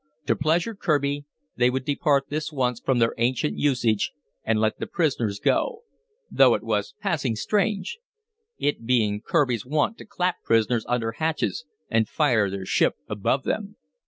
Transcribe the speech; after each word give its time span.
To 0.25 0.35
pleasure 0.35 0.73
Kirby, 0.73 1.25
they 1.57 1.69
would 1.69 1.85
depart 1.85 2.25
this 2.29 2.51
once 2.51 2.79
from 2.79 2.97
their 2.97 3.13
ancient 3.19 3.55
usage 3.59 4.13
and 4.43 4.59
let 4.59 4.79
the 4.79 4.87
prisoners 4.87 5.39
go, 5.39 5.83
though 6.31 6.55
it 6.55 6.63
was 6.63 6.95
passing 6.99 7.35
strange, 7.35 7.99
it 8.57 8.87
being 8.87 9.21
Kirby's 9.21 9.63
wont 9.63 9.99
to 9.99 10.05
clap 10.05 10.41
prisoners 10.41 10.85
under 10.89 11.11
hatches 11.11 11.65
and 11.87 12.09
fire 12.09 12.49
their 12.49 12.65
ship 12.65 12.95
above 13.07 13.43
them. 13.43 13.75